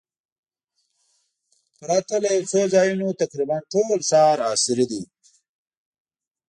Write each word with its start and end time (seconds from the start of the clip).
پرته 1.79 2.15
له 2.23 2.29
یو 2.35 2.43
څو 2.51 2.61
ځایونو 2.73 3.07
تقریباً 3.21 3.57
ټول 3.71 3.99
ښار 4.09 4.37
عصري 4.51 4.85
دی. 4.91 5.01